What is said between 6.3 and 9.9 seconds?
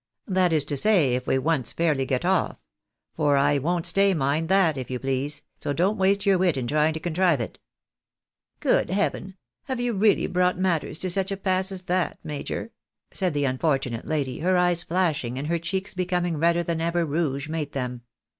wit in tryuig to contrive it."" Good heaveif! have